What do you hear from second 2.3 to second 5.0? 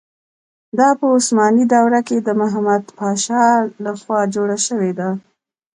محمد پاشا له خوا جوړه شوې